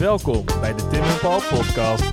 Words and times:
Welkom 0.00 0.44
bij 0.60 0.74
de 0.74 0.86
Tim 0.88 1.02
en 1.02 1.18
Paul 1.20 1.40
podcast. 1.50 2.10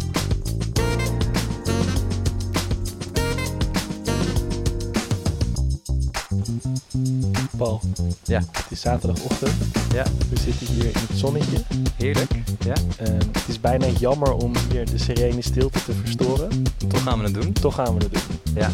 Paul, 7.58 7.82
Ja. 8.24 8.40
het 8.52 8.66
is 8.70 8.82
zaterdagochtend. 8.82 9.52
Ja. 9.94 10.04
We 10.30 10.40
zitten 10.40 10.68
hier 10.68 10.84
in 10.86 10.92
het 11.08 11.18
zonnetje. 11.18 11.58
Heerlijk. 11.96 12.32
Ja, 12.66 12.74
Ehm, 12.98 13.14
het 13.32 13.48
is 13.48 13.60
bijna 13.62 13.86
jammer 14.00 14.34
om 14.34 14.52
hier 14.72 14.86
de 14.86 14.98
serene 14.98 15.42
stilte 15.42 15.84
te 15.84 15.94
verstoren. 15.94 16.50
toch 16.88 17.04
gaan 17.04 17.18
we 17.18 17.24
het 17.24 17.34
doen. 17.34 17.54
Toch 17.54 17.76
gaan 17.76 17.98
we 17.98 18.04
het 18.04 18.14
doen. 18.14 18.54
Ja. 18.56 18.70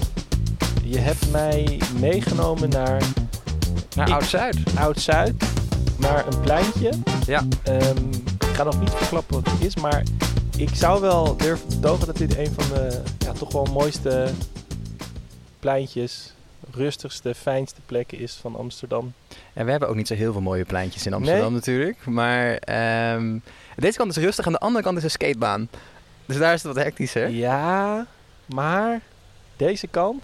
Je 0.84 0.98
hebt 1.00 1.32
mij 1.32 1.80
meegenomen 2.00 2.70
naar 2.70 3.02
Naar 3.96 4.08
Ik- 4.08 4.14
Oud-Zuid. 4.14 4.58
Oud-Zuid, 4.76 5.34
naar 5.98 6.28
een 6.28 6.40
pleintje. 6.42 6.90
Ja. 7.26 7.44
Ehm, 7.64 7.98
ik 8.54 8.60
ga 8.60 8.66
nog 8.66 8.80
niet 8.80 8.94
verklappen 8.94 9.36
wat 9.44 9.52
het 9.54 9.62
is, 9.64 9.76
maar 9.76 10.04
ik 10.58 10.70
zou 10.74 11.02
wel 11.02 11.38
durven 11.38 11.68
betogen 11.68 12.06
dat 12.06 12.18
dit 12.18 12.38
een 12.38 12.52
van 12.58 12.76
de 12.76 13.02
ja, 13.20 13.32
toch 13.32 13.52
wel 13.52 13.66
mooiste 13.66 14.30
pleintjes, 15.60 16.34
rustigste, 16.72 17.36
fijnste 17.36 17.82
plekken 17.86 18.20
is 18.20 18.34
van 18.34 18.56
Amsterdam. 18.56 19.14
En 19.54 19.66
we 19.66 19.72
hebben 19.72 19.90
ook 19.90 19.96
niet 19.96 20.08
zo 20.08 20.14
heel 20.14 20.32
veel 20.32 20.42
mooie 20.42 20.66
pleintjes 20.66 21.06
in 21.06 21.14
Amsterdam 21.14 21.44
Nee. 21.46 21.54
natuurlijk. 21.54 22.06
Maar 22.06 22.56
ehm, 22.56 23.38
deze 23.76 23.98
kant 23.98 24.18
is 24.18 24.24
rustig, 24.24 24.46
aan 24.46 24.52
de 24.52 24.60
andere 24.60 24.84
kant 24.84 24.98
is 24.98 25.04
een 25.04 25.10
skatebaan. 25.10 25.70
Dus 26.26 26.38
daar 26.38 26.54
is 26.54 26.64
het 26.64 26.74
wat 26.74 26.84
hectischer. 26.84 27.30
Ja, 27.30 28.06
maar 28.46 29.02
deze 29.58 29.88
kant, 29.88 30.24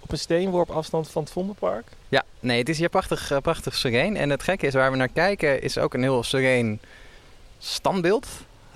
op 0.00 0.12
een 0.12 0.18
steenworp 0.18 0.70
afstand 0.70 1.10
van 1.10 1.22
het 1.22 1.32
Vondelpark. 1.32 1.86
Ja, 2.08 2.22
nee, 2.40 2.58
het 2.58 2.68
is 2.68 2.78
hier 2.78 2.88
prachtig, 2.88 3.30
eh, 3.30 3.38
prachtig 3.38 3.74
sereen. 3.74 4.16
En 4.16 4.30
het 4.30 4.42
gekke 4.42 4.66
is, 4.66 4.74
waar 4.74 4.90
we 4.90 4.96
naar 4.96 5.08
kijken, 5.08 5.62
is 5.62 5.78
ook 5.78 5.94
een 5.94 6.02
heel 6.02 6.22
sereen 6.22 6.80
standbeeld. 7.62 8.26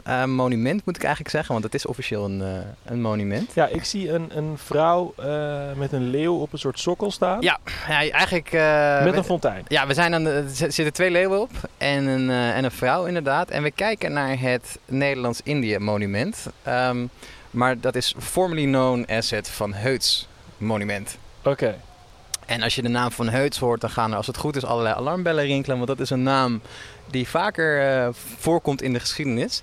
Eh, 0.05 0.25
monument 0.25 0.85
moet 0.85 0.97
ik 0.97 1.03
eigenlijk 1.03 1.35
zeggen, 1.35 1.53
want 1.53 1.65
het 1.65 1.75
is 1.75 1.87
officieel 1.87 2.25
een, 2.25 2.43
eh, 2.43 2.93
een 2.93 3.01
monument. 3.01 3.53
Ja, 3.55 3.67
ik 3.67 3.85
zie 3.85 4.11
een, 4.13 4.37
een 4.37 4.59
vrouw 4.59 5.15
eh, 5.17 5.73
met 5.77 5.93
een 5.93 6.11
leeuw 6.11 6.35
op 6.35 6.53
een 6.53 6.59
soort 6.59 6.79
sokkel 6.79 7.11
staan. 7.11 7.41
Ja, 7.41 7.59
ja 7.89 8.11
eigenlijk... 8.11 8.53
met 9.05 9.13
we- 9.13 9.19
een 9.19 9.25
fontein. 9.25 9.65
Ja, 9.69 9.87
we 9.87 9.95
zijn 9.95 10.15
aan 10.15 10.25
de, 10.25 10.31
er 10.31 10.73
zitten 10.73 10.93
twee 10.93 11.11
leeuwen 11.11 11.41
op 11.41 11.51
en 11.79 12.07
een, 12.07 12.31
en 12.31 12.65
een 12.65 12.71
vrouw 12.71 13.05
inderdaad. 13.05 13.51
En 13.51 13.63
we 13.63 13.71
kijken 13.71 14.13
naar 14.13 14.41
het 14.41 14.79
Nederlands-Indië 14.85 15.79
monument. 15.79 16.47
Ehm, 16.63 17.07
maar 17.51 17.81
dat 17.81 17.95
is 17.95 18.15
formerly 18.19 18.65
known 18.65 19.05
as 19.09 19.31
het 19.31 19.49
Van 19.49 19.73
Heuts 19.73 20.29
monument. 20.59 21.19
Oké. 21.45 21.75
En 22.47 22.63
als 22.63 22.75
je 22.75 22.83
de 22.83 22.89
naam 22.89 23.11
Van 23.11 23.29
Heuts 23.29 23.59
hoort, 23.59 23.81
dan 23.81 23.91
gaan 23.91 24.11
er 24.11 24.17
als 24.17 24.27
het 24.27 24.37
goed 24.37 24.57
is 24.57 24.65
allerlei 24.65 24.95
alarmbellen 24.95 25.45
rinkelen. 25.45 25.77
Want 25.77 25.89
dat 25.89 26.01
is 26.01 26.11
een 26.11 26.23
naam 26.23 26.61
die 27.11 27.29
vaker 27.29 27.81
eh, 27.97 28.09
voorkomt 28.39 28.83
in 28.83 28.93
de 28.93 29.01
geschiedenis. 29.01 29.63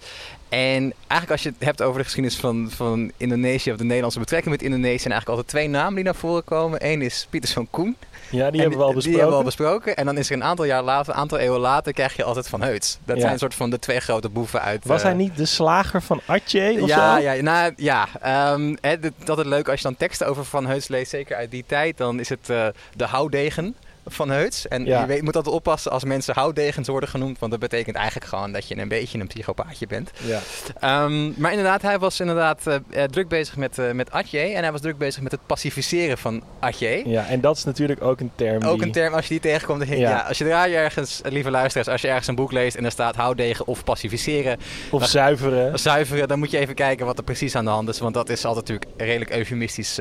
En 0.49 0.93
eigenlijk 1.07 1.31
als 1.31 1.43
je 1.43 1.49
het 1.49 1.63
hebt 1.63 1.81
over 1.81 1.97
de 1.97 2.03
geschiedenis 2.03 2.39
van, 2.39 2.69
van 2.75 3.11
Indonesië 3.17 3.71
of 3.71 3.77
de 3.77 3.83
Nederlandse 3.83 4.19
betrekking 4.19 4.51
met 4.51 4.63
Indonesië... 4.63 4.99
zijn 4.99 5.11
eigenlijk 5.13 5.29
altijd 5.29 5.47
twee 5.47 5.67
namen 5.69 5.95
die 5.95 6.03
naar 6.03 6.15
voren 6.15 6.43
komen. 6.43 6.85
Eén 6.91 7.01
is 7.01 7.27
Pieterszoon 7.29 7.67
Koen 7.69 7.95
Ja, 8.31 8.51
die 8.51 8.51
en 8.51 8.59
hebben 8.59 8.77
we 8.77 8.83
al 8.83 8.85
Die 8.85 8.95
besproken. 8.95 9.11
hebben 9.11 9.29
we 9.29 9.35
al 9.37 9.43
besproken. 9.43 9.95
En 9.95 10.05
dan 10.05 10.17
is 10.17 10.29
er 10.29 10.35
een 10.35 10.43
aantal 10.43 10.65
jaar 10.65 10.83
later, 10.83 11.13
een 11.13 11.19
aantal 11.19 11.37
eeuwen 11.37 11.59
later, 11.59 11.93
krijg 11.93 12.15
je 12.15 12.23
altijd 12.23 12.47
Van 12.49 12.61
Heuts. 12.61 12.97
Dat 13.05 13.15
Ja. 13.15 13.21
zijn 13.21 13.33
een 13.33 13.39
soort 13.39 13.55
van 13.55 13.69
de 13.69 13.79
twee 13.79 13.99
grote 13.99 14.29
boeven 14.29 14.61
uit... 14.61 14.85
Was 14.85 14.99
eh, 15.01 15.05
hij 15.05 15.13
niet 15.15 15.37
de 15.37 15.45
slager 15.45 16.01
van 16.01 16.21
Atje 16.25 16.77
of 16.81 16.87
ja, 16.87 17.15
zo? 17.15 17.21
ja, 17.21 17.41
nou, 17.41 17.73
ja. 17.75 18.07
ehm, 18.21 18.75
dat 19.23 19.39
is 19.39 19.45
leuk 19.45 19.67
als 19.69 19.77
je 19.77 19.83
dan 19.87 19.95
teksten 19.97 20.27
over 20.27 20.45
Van 20.45 20.65
Heuts 20.65 20.87
leest, 20.87 21.09
zeker 21.09 21.35
uit 21.35 21.51
die 21.51 21.63
tijd. 21.67 21.97
Dan 21.97 22.19
is 22.19 22.29
het 22.29 22.49
eh, 22.49 22.67
de 22.95 23.05
houdegen 23.05 23.75
van 24.05 24.29
Heuts. 24.29 24.67
En 24.67 24.85
Ja. 24.85 25.01
je 25.01 25.05
weet, 25.07 25.21
moet 25.21 25.35
altijd 25.35 25.55
oppassen 25.55 25.91
als 25.91 26.03
mensen 26.03 26.33
houddegens 26.33 26.87
worden 26.87 27.09
genoemd. 27.09 27.39
Want 27.39 27.51
dat 27.51 27.59
betekent 27.61 27.95
eigenlijk 27.95 28.25
gewoon 28.27 28.51
dat 28.51 28.67
je 28.67 28.77
een 28.77 28.87
beetje 28.87 29.19
een 29.19 29.27
psychopaatje 29.27 29.87
bent. 29.87 30.11
Ja. 30.25 30.39
Ehm, 30.79 31.31
maar 31.41 31.49
inderdaad, 31.51 31.81
hij 31.81 31.99
was 31.99 32.19
inderdaad 32.19 32.67
eh, 32.67 32.75
eh, 32.75 33.03
druk 33.03 33.27
bezig 33.27 33.55
met, 33.57 33.77
eh 33.79 33.91
met 33.91 34.11
Atje. 34.11 34.39
En 34.39 34.61
hij 34.61 34.71
was 34.71 34.81
druk 34.81 34.97
bezig 34.97 35.21
met 35.21 35.31
het 35.31 35.45
pacificeren 35.45 36.17
van 36.17 36.43
Atje. 36.59 37.01
ja, 37.09 37.25
en 37.27 37.41
dat 37.41 37.57
is 37.57 37.63
natuurlijk 37.63 38.01
ook 38.03 38.19
een 38.19 38.31
term 38.35 38.63
Ook 38.63 38.77
die... 38.77 38.85
een 38.85 38.91
term, 38.91 39.13
als 39.13 39.23
je 39.27 39.29
die 39.29 39.39
tegenkomt, 39.51 39.87
dan 39.87 39.97
Ja. 39.97 40.09
ja. 40.09 40.19
als 40.27 40.37
je 40.37 40.43
daar 40.45 40.69
ergens, 40.71 41.21
lieve 41.23 41.51
luisteraars, 41.51 41.87
als 41.87 42.01
je 42.01 42.07
ergens 42.07 42.27
een 42.27 42.35
boek 42.35 42.51
leest 42.51 42.75
en 42.75 42.85
er 42.85 42.91
staat 42.91 43.15
houdegen 43.15 43.67
of 43.67 43.83
pacificeren, 43.83 44.57
Of 44.91 45.07
zuiveren. 45.07 45.79
zuiveren, 45.79 46.27
dan 46.27 46.39
moet 46.39 46.51
je 46.51 46.57
even 46.57 46.75
kijken 46.75 47.05
wat 47.05 47.17
er 47.17 47.23
precies 47.23 47.55
aan 47.55 47.65
de 47.65 47.71
hand 47.71 47.89
is. 47.89 47.99
Want 47.99 48.13
dat 48.13 48.29
is 48.29 48.45
altijd 48.45 48.67
natuurlijk 48.67 49.01
redelijk 49.01 49.31
eufemistisch 49.35 49.99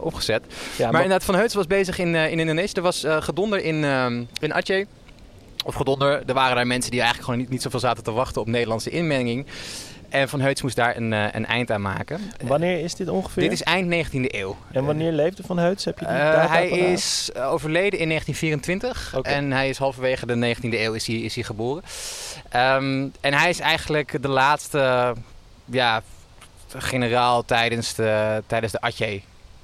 opgezet. 0.00 0.42
Ja, 0.76 0.90
maar 0.90 1.02
inderdaad, 1.02 1.24
Van 1.24 1.34
Heuts 1.34 1.54
was 1.54 1.66
bezig 1.66 1.98
in, 1.98 2.14
in 2.14 2.38
Indonesië. 2.38 2.72
Er 2.74 2.82
was 2.82 3.04
gedonder 3.20 3.60
in, 3.60 3.84
ehm, 3.84 4.24
in 4.40 4.54
Aceh. 4.54 4.86
Of 5.64 5.74
gedonder, 5.74 6.22
er 6.26 6.34
waren 6.34 6.56
daar 6.56 6.66
mensen 6.66 6.90
die 6.90 7.00
eigenlijk 7.00 7.30
gewoon 7.30 7.44
niet, 7.44 7.52
niet 7.52 7.62
zoveel 7.62 7.80
zaten 7.80 8.04
te 8.04 8.12
wachten 8.12 8.40
op 8.40 8.46
Nederlandse 8.46 8.90
inmenging. 8.90 9.46
En 10.08 10.28
Van 10.28 10.40
Heuts 10.40 10.62
moest 10.62 10.76
daar 10.76 10.96
een, 10.96 11.12
eh, 11.12 11.26
een 11.32 11.46
eind 11.46 11.70
aan 11.70 11.82
maken. 11.82 12.20
Wanneer 12.44 12.80
is 12.80 12.94
dit 12.94 13.08
ongeveer? 13.08 13.42
Dit 13.42 13.52
is 13.52 13.62
eind 13.62 13.88
19e 13.88 14.38
eeuw. 14.38 14.56
En 14.72 14.84
wanneer 14.84 15.12
leefde 15.12 15.42
Van 15.42 15.58
Heuts? 15.58 15.84
Heb 15.84 15.98
je 15.98 16.04
die 16.04 16.14
Eh, 16.14 16.20
data 16.20 16.48
hij 16.48 16.68
is 16.68 17.30
eh, 17.34 17.52
overleden 17.52 17.98
in 17.98 18.08
1924 18.08 19.14
Oké. 19.16 19.28
en 19.30 19.52
hij 19.52 19.68
is 19.68 19.78
halverwege 19.78 20.26
de 20.26 20.34
19e 20.34 20.80
eeuw 20.80 20.92
is 20.92 21.06
hij, 21.06 21.16
is 21.16 21.34
hij 21.34 21.44
geboren. 21.44 21.82
Ehm, 22.48 23.08
en 23.20 23.34
hij 23.34 23.48
is 23.48 23.60
eigenlijk 23.60 24.22
de 24.22 24.28
laatste 24.28 25.14
ja, 25.64 26.02
generaal 26.76 27.44
tijdens 27.44 27.94
de, 27.94 28.42
tijdens 28.46 28.72
de 28.72 28.80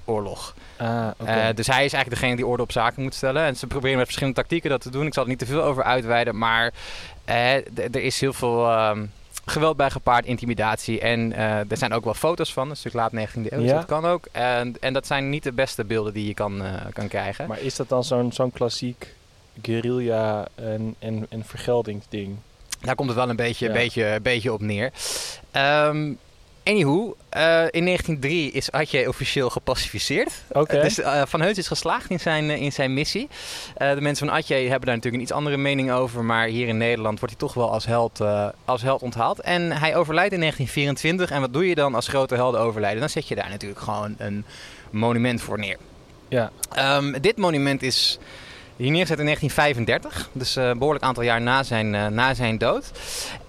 Aceh-oorlog. 0.04 0.54
Ah. 0.76 1.08
Eh, 1.16 1.54
dus 1.54 1.66
hij 1.66 1.84
is 1.84 1.92
eigenlijk 1.92 2.10
degene 2.10 2.36
die 2.36 2.46
orde 2.46 2.62
op 2.62 2.72
zaken 2.72 3.02
moet 3.02 3.14
stellen. 3.14 3.42
En 3.44 3.56
ze 3.56 3.66
proberen 3.66 3.96
met 3.96 4.04
verschillende 4.06 4.40
tactieken 4.40 4.70
dat 4.70 4.80
te 4.80 4.90
doen. 4.90 5.06
Ik 5.06 5.14
zal 5.14 5.22
er 5.22 5.28
niet 5.28 5.38
te 5.38 5.46
veel 5.46 5.62
over 5.62 5.82
uitweiden, 5.82 6.38
maar 6.38 6.72
eh, 7.24 7.54
er 7.76 7.96
is 7.96 8.20
heel 8.20 8.32
veel 8.32 8.70
ehm, 8.70 9.06
geweld 9.44 9.76
bij 9.76 9.90
gepaard, 9.90 10.24
intimidatie. 10.24 11.00
En 11.00 11.32
eh, 11.32 11.70
er 11.70 11.76
zijn 11.76 11.92
ook 11.92 12.04
wel 12.04 12.14
foto's 12.14 12.52
van, 12.52 12.70
een 12.70 12.76
stuk 12.76 12.92
laat 12.92 13.12
19e 13.12 13.18
eeuw, 13.34 13.58
dus 13.60 13.68
Ja. 13.70 13.74
dat 13.76 13.84
kan 13.86 14.04
ook. 14.06 14.26
En, 14.32 14.76
en 14.80 14.92
dat 14.92 15.06
zijn 15.06 15.30
niet 15.30 15.42
de 15.42 15.52
beste 15.52 15.84
beelden 15.84 16.12
die 16.12 16.26
je 16.26 16.34
kan, 16.34 16.62
kan 16.92 17.08
krijgen. 17.08 17.48
maar 17.48 17.60
is 17.60 17.76
dat 17.76 17.88
dan 17.88 18.04
zo'n 18.04 18.32
zo'n 18.32 18.52
klassiek 18.52 19.14
guerrilla 19.62 20.48
en, 20.54 20.94
en, 20.98 21.26
en 21.28 21.44
vergeldingsding? 21.44 22.36
Daar 22.80 22.94
komt 22.94 23.08
het 23.08 23.18
wel 23.18 23.28
een 23.28 23.36
beetje, 23.36 23.66
Ja. 23.66 23.72
beetje, 23.72 24.18
beetje 24.22 24.52
op 24.52 24.60
neer. 24.60 24.92
Ehm 25.50 26.12
anywho, 26.64 27.16
eh, 27.28 27.64
in 27.70 27.84
1903 27.84 28.50
is 28.50 28.70
Atje 28.70 29.08
officieel 29.08 29.50
gepacificeerd. 29.50 30.32
Oké. 30.52 30.80
Dus 30.80 30.98
eh, 31.00 31.22
Van 31.26 31.40
Heuts 31.40 31.58
is 31.58 31.66
geslaagd 31.66 32.10
in 32.10 32.20
zijn, 32.20 32.50
eh, 32.50 32.60
in 32.60 32.72
zijn 32.72 32.94
missie. 32.94 33.28
Eh, 33.76 33.94
de 33.94 34.00
mensen 34.00 34.26
van 34.26 34.36
Atje 34.36 34.54
hebben 34.54 34.70
daar 34.70 34.94
natuurlijk 34.94 35.14
een 35.14 35.20
iets 35.20 35.32
andere 35.32 35.56
mening 35.56 35.92
over. 35.92 36.24
Maar 36.24 36.46
hier 36.46 36.68
in 36.68 36.76
Nederland 36.76 37.18
wordt 37.20 37.34
hij 37.34 37.48
toch 37.48 37.54
wel 37.54 37.70
als 37.70 37.86
held, 37.86 38.20
eh, 38.20 38.48
als 38.64 38.82
held 38.82 39.02
onthaald. 39.02 39.40
En 39.40 39.72
hij 39.72 39.96
overlijdt 39.96 40.32
in 40.32 40.38
1924. 40.38 41.30
En 41.30 41.40
wat 41.40 41.52
doe 41.52 41.68
je 41.68 41.74
dan 41.74 41.94
als 41.94 42.08
grote 42.08 42.34
helden 42.34 42.60
overlijden? 42.60 43.00
Dan 43.00 43.08
zet 43.08 43.28
je 43.28 43.34
daar 43.34 43.50
natuurlijk 43.50 43.80
gewoon 43.80 44.14
een 44.18 44.44
monument 44.90 45.42
voor 45.42 45.58
neer. 45.58 45.76
Ja. 46.28 46.50
Ehm, 46.72 47.20
dit 47.20 47.36
monument 47.36 47.82
is 47.82 48.18
hier 48.76 48.90
neergezet 48.90 49.18
in 49.18 49.24
1935. 49.24 50.28
Dus 50.32 50.56
eh, 50.56 50.68
een 50.68 50.78
behoorlijk 50.78 51.04
aantal 51.04 51.22
jaar 51.22 51.40
na 51.40 51.62
zijn, 51.62 51.94
eh, 51.94 52.06
na 52.06 52.34
zijn 52.34 52.58
dood. 52.58 52.90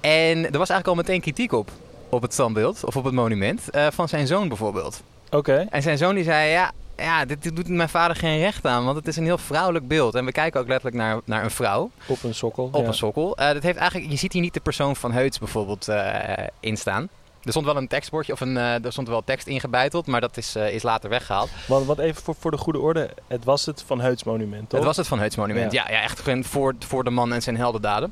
En 0.01 0.45
er 0.45 0.57
was 0.57 0.69
eigenlijk 0.69 0.87
al 0.87 0.95
meteen 0.95 1.21
kritiek 1.21 1.51
op. 1.51 1.71
Op 2.15 2.21
het 2.21 2.33
standbeeld 2.33 2.83
of 2.85 2.95
op 2.95 3.03
het 3.03 3.13
monument. 3.13 3.69
eh, 3.69 3.87
van 3.91 4.07
zijn 4.09 4.27
zoon 4.27 4.47
bijvoorbeeld. 4.47 5.03
Oké. 5.31 5.65
En 5.69 5.81
zijn 5.81 5.97
zoon 5.97 6.15
die 6.15 6.23
zei, 6.23 6.49
ja, 6.49 6.71
ja 6.97 7.25
dit, 7.25 7.55
doet 7.55 7.67
mijn 7.67 7.89
vader 7.89 8.15
geen 8.15 8.39
recht 8.39 8.65
aan, 8.65 8.85
want 8.85 8.97
het 8.97 9.07
is 9.07 9.15
een 9.17 9.23
heel 9.23 9.37
vrouwelijk 9.37 9.87
beeld. 9.87 10.15
En 10.15 10.25
we 10.25 10.31
kijken 10.31 10.59
ook 10.59 10.67
letterlijk 10.67 10.95
naar, 10.97 11.19
naar 11.25 11.43
een 11.43 11.51
vrouw 11.51 11.89
Op 12.07 12.23
een 12.23 12.35
sokkel. 12.35 12.69
op 12.71 12.81
ja. 12.81 12.87
een 12.87 12.93
sokkel. 12.93 13.37
Eh, 13.37 13.53
dat 13.53 13.63
heeft 13.63 13.77
eigenlijk, 13.77 14.11
je 14.11 14.17
ziet 14.17 14.33
hier 14.33 14.41
niet 14.41 14.53
de 14.53 14.59
persoon 14.59 14.95
van 14.95 15.11
Heuts 15.11 15.39
bijvoorbeeld 15.39 15.87
eh, 15.87 16.47
in 16.59 16.77
staan. 16.77 17.09
Er 17.43 17.51
stond 17.51 17.65
wel 17.65 17.77
een 17.77 17.87
tekstbordje 17.87 18.33
of 18.33 18.39
een, 18.39 18.57
er 18.57 18.91
stond 18.91 19.07
wel 19.07 19.23
tekst 19.23 19.47
ingebeiteld, 19.47 20.07
maar 20.07 20.21
dat 20.21 20.37
is, 20.37 20.55
is 20.55 20.83
later 20.83 21.09
weggehaald. 21.09 21.49
Want, 21.67 21.85
want 21.85 21.99
even 21.99 22.21
voor, 22.23 22.35
voor 22.39 22.51
de 22.51 22.57
goede 22.57 22.79
orde, 22.79 23.09
het 23.27 23.43
was 23.43 23.65
het 23.65 23.83
Van 23.85 24.01
Heuts 24.01 24.23
monument, 24.23 24.69
toch? 24.69 24.79
Het 24.79 24.87
was 24.87 24.97
het 24.97 25.07
Van 25.07 25.19
Heuts 25.19 25.35
monument, 25.35 25.71
ja. 25.71 25.89
ja, 25.89 26.01
echt 26.01 26.19
gewoon 26.19 26.43
voor, 26.43 26.75
voor 26.79 27.03
de 27.03 27.09
man 27.09 27.33
en 27.33 27.41
zijn 27.41 27.57
heldendaden. 27.57 28.11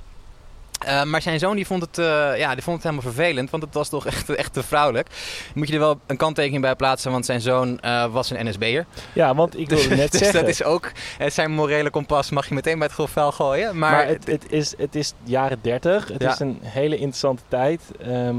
Eh, 0.85 1.03
maar 1.03 1.21
zijn 1.21 1.39
zoon 1.39 1.55
die 1.55 1.65
vond, 1.65 1.81
het, 1.81 1.97
eh, 1.97 2.37
ja, 2.37 2.53
die 2.53 2.63
vond 2.63 2.75
het 2.83 2.91
helemaal 2.91 3.11
vervelend, 3.13 3.49
want 3.49 3.63
het 3.63 3.73
was 3.73 3.89
toch 3.89 4.05
echt, 4.11 4.29
echt 4.29 4.53
te 4.53 4.63
vrouwelijk. 4.63 5.07
Moet 5.55 5.67
je 5.67 5.73
er 5.73 5.79
wel 5.79 5.99
een 6.05 6.17
kanttekening 6.17 6.61
bij 6.61 6.75
plaatsen, 6.75 7.11
want 7.11 7.25
zijn 7.25 7.41
zoon 7.41 7.79
eh, 7.79 8.05
was 8.11 8.29
een 8.29 8.47
NSB'er. 8.49 8.85
Ja, 9.13 9.35
want 9.35 9.57
ik 9.59 9.69
wilde 9.69 9.95
net 9.95 10.11
dus 10.11 10.19
zeggen... 10.21 10.39
dat 10.39 10.49
is 10.49 10.63
ook, 10.63 10.91
zijn 11.27 11.51
morele 11.51 11.89
kompas 11.89 12.29
mag 12.29 12.47
je 12.47 12.53
meteen 12.53 12.77
bij 12.77 12.85
het 12.87 12.95
grofvuil 12.95 13.31
gooien. 13.31 13.77
Maar, 13.77 13.91
Maar, 13.91 14.07
het, 14.07 14.25
het, 14.27 14.45
is, 14.51 14.73
het 14.77 14.95
is 14.95 15.13
jaren 15.23 15.59
30. 15.61 16.07
Het 16.07 16.21
Ja. 16.21 16.31
is 16.31 16.39
een 16.39 16.57
hele 16.61 16.95
interessante 16.95 17.43
tijd. 17.47 17.81
Ehm, 18.01 18.35